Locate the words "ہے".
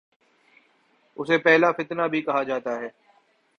2.79-2.89